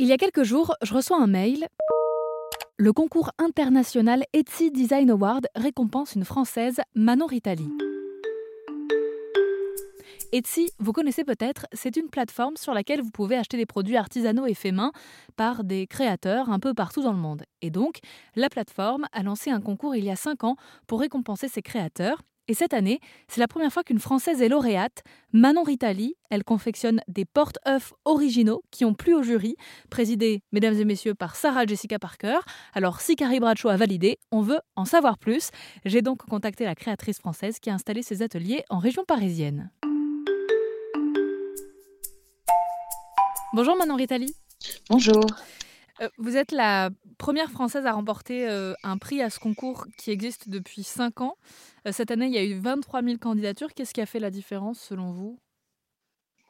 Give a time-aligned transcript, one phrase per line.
[0.00, 1.66] Il y a quelques jours, je reçois un mail.
[2.76, 7.68] Le concours international Etsy Design Award récompense une Française, Manon Ritali.
[10.30, 14.46] Etsy, vous connaissez peut-être, c'est une plateforme sur laquelle vous pouvez acheter des produits artisanaux
[14.46, 14.92] et faits main
[15.34, 17.42] par des créateurs un peu partout dans le monde.
[17.60, 17.98] Et donc,
[18.36, 20.54] la plateforme a lancé un concours il y a 5 ans
[20.86, 22.22] pour récompenser ses créateurs.
[22.50, 25.02] Et cette année, c'est la première fois qu'une Française est lauréate,
[25.34, 26.14] Manon Ritali.
[26.30, 29.56] Elle confectionne des porte-œufs originaux qui ont plu au jury,
[29.90, 32.38] présidé, mesdames et messieurs, par Sarah Jessica Parker.
[32.72, 35.50] Alors, si Carrie Bradshaw a validé, on veut en savoir plus.
[35.84, 39.70] J'ai donc contacté la créatrice française qui a installé ses ateliers en région parisienne.
[43.52, 44.32] Bonjour Manon Ritali.
[44.88, 45.24] Bonjour.
[46.00, 50.10] Euh, vous êtes la première Française à remporter euh, un prix à ce concours qui
[50.10, 51.36] existe depuis 5 ans.
[51.86, 53.74] Euh, cette année, il y a eu 23 000 candidatures.
[53.74, 55.38] Qu'est-ce qui a fait la différence selon vous?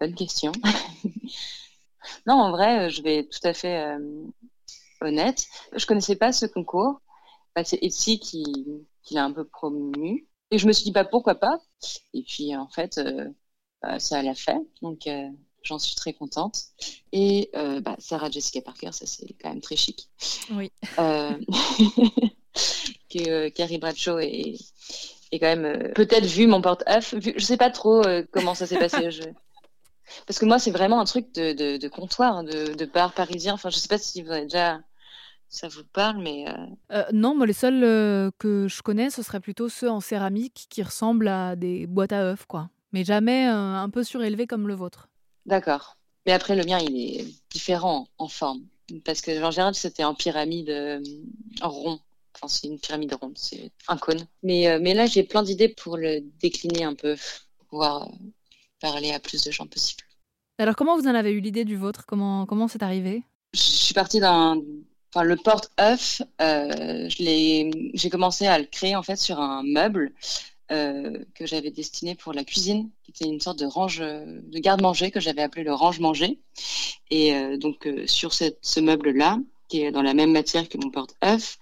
[0.00, 0.52] Bonne question.
[2.26, 3.96] non, en vrai, je vais être tout à fait
[5.00, 5.44] honnête.
[5.74, 7.00] Je connaissais pas ce concours.
[7.64, 8.44] C'est Etsy qui,
[9.10, 10.28] l'a un peu promu.
[10.52, 11.58] Et je me suis dit, bah, pourquoi pas?
[12.14, 13.00] Et puis, en fait,
[13.82, 14.60] bah, ça l'a fait.
[14.80, 15.08] Donc,
[15.68, 16.62] J'en suis très contente.
[17.12, 20.08] Et euh, bah, Sarah Jessica Parker, ça c'est quand même très chic.
[20.50, 20.72] Oui.
[20.98, 21.32] Euh,
[23.10, 24.54] que euh, Carrie Bradshaw est,
[25.30, 27.14] est quand même peut-être vu mon porte-œuf.
[27.20, 28.02] Je sais pas trop
[28.32, 29.10] comment ça s'est passé.
[29.10, 29.24] Je...
[30.26, 33.12] Parce que moi, c'est vraiment un truc de, de, de comptoir, hein, de, de, bar
[33.12, 33.52] parisien.
[33.52, 34.80] Enfin, je sais pas si vous avez déjà
[35.50, 36.44] ça vous parle, mais...
[37.12, 41.28] non, moi, les seuls que je connais, ce serait plutôt ceux en céramique qui ressemblent
[41.28, 42.70] à des boîtes à œufs, quoi.
[42.92, 45.08] Mais jamais un peu surélevé comme le vôtre.
[45.48, 45.96] D'accord.
[46.26, 48.66] Mais après, le mien, il est différent en forme.
[49.04, 51.02] Parce que en général, c'était en pyramide euh,
[51.62, 52.00] en rond.
[52.34, 54.26] Enfin, c'est une pyramide ronde, c'est un cône.
[54.42, 57.16] Mais, euh, mais là, j'ai plein d'idées pour le décliner un peu,
[57.56, 58.12] pour pouvoir euh,
[58.80, 60.02] parler à plus de gens possible.
[60.58, 62.04] Alors, comment vous en avez eu l'idée du vôtre?
[62.06, 63.22] Comment comment c'est arrivé?
[63.54, 64.60] Je suis partie d'un.
[65.14, 71.46] Enfin, le porte-œuf, j'ai commencé à le créer en fait sur un meuble euh, que
[71.46, 75.42] j'avais destiné pour la cuisine, qui était une sorte de range de garde-manger que j'avais
[75.42, 76.38] appelé le range-manger.
[77.10, 80.90] Et euh, donc euh, sur ce meuble-là, qui est dans la même matière que mon
[80.90, 81.58] porte-œuf,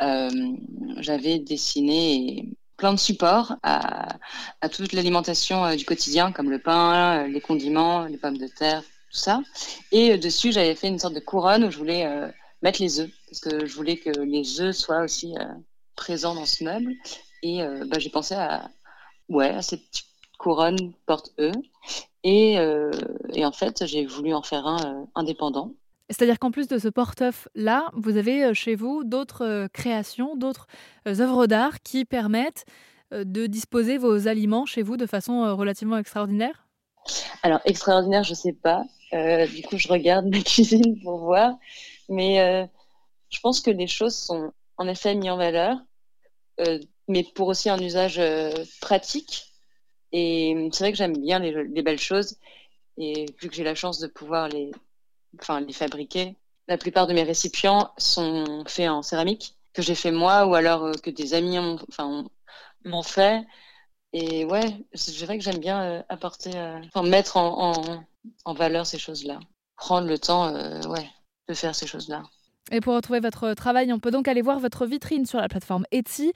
[0.00, 8.04] j'avais dessiné plein de supports à toute l'alimentation du quotidien, comme le pain, les condiments,
[8.04, 9.42] les pommes de terre, tout ça.
[9.90, 12.06] Et dessus, j'avais fait une sorte de couronne où je voulais
[12.62, 15.34] mettre les œufs, parce que je voulais que les œufs soient aussi
[15.96, 16.94] présents dans ce meuble.
[17.42, 18.70] Et euh, bah, j'ai pensé à,
[19.28, 19.82] ouais, à cette
[20.38, 21.52] couronne porte-E.
[22.24, 22.90] Et, euh,
[23.32, 25.72] et, en fait, j'ai voulu en faire un euh, indépendant.
[26.10, 30.66] C'est-à-dire qu'en plus de ce porte-œuf-là, vous avez chez vous d'autres créations, d'autres
[31.06, 32.64] œuvres d'art qui permettent
[33.12, 36.66] de disposer vos aliments chez vous de façon relativement extraordinaire?
[37.42, 38.84] Alors, extraordinaire, je ne sais pas.
[39.12, 41.58] du coup, je regarde ma cuisine pour voir.
[42.08, 42.66] Mais
[43.28, 45.76] je pense que les choses sont en effet mises en valeur
[47.08, 49.46] mais pour aussi un usage euh, pratique.
[50.12, 52.36] Et c'est vrai que j'aime bien les, belles choses.
[52.98, 54.70] Et vu que j'ai la chance de pouvoir les,
[55.40, 56.36] enfin, les fabriquer,
[56.68, 60.84] la plupart de mes récipients sont faits en céramique, que j'ai fait moi ou alors
[60.84, 62.24] euh, que des amis m'ont enfin,
[63.04, 63.46] fait.
[64.12, 66.50] Et ouais, c'est vrai que j'aime bien euh, apporter,
[66.86, 68.04] enfin, mettre en,
[68.44, 69.40] en, valeur ces choses-là.
[69.76, 70.52] Prendre le temps
[70.88, 71.08] ouais,
[71.48, 72.22] de faire ces choses-là.
[72.70, 75.84] Et pour retrouver votre travail, on peut donc aller voir votre vitrine sur la plateforme
[75.90, 76.32] Etsy.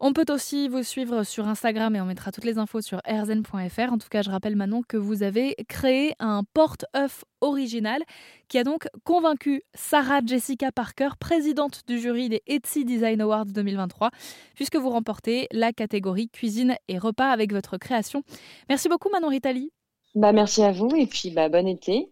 [0.00, 3.92] On peut aussi vous suivre sur Instagram et on mettra toutes les infos sur rzn.fr.
[3.92, 8.02] En tout cas, je rappelle Manon que vous avez créé un porte-œuf original
[8.48, 14.10] qui a donc convaincu Sarah Jessica Parker, présidente du jury des Etsy Design Awards 2023,
[14.54, 18.22] puisque vous remportez la catégorie cuisine et repas avec votre création.
[18.68, 19.70] Merci beaucoup Manon Ritali.
[20.14, 22.10] Bah, merci à vous et puis bah, bon été.